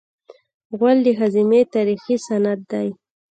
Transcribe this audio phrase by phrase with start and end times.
[0.77, 2.87] غول د هاضمې تاریخي سند دی.